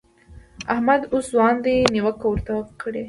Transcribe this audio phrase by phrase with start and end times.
[0.73, 2.99] احمد اوس ځوان دی؛ نيوکه ورته کړئ.